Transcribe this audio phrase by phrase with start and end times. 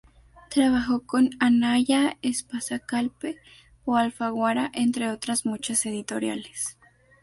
[0.49, 3.37] Trabajó con Anaya, Espasa-Calpe
[3.85, 6.79] o Alfaguara, entre otras muchas editoriales.